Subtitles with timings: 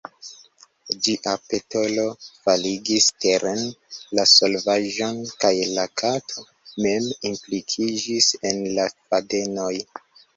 [1.07, 2.05] Ĝia petolo
[2.45, 3.61] faligis teren
[4.19, 6.45] la volvaĵon kaj la kato
[6.87, 9.73] mem implikiĝis en la fadenoj.